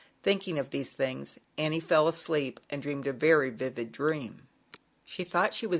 [0.23, 4.31] Thinking of these things, Annie h asleep and dreamed a very vivid ri
[5.23, 5.69] thought she was.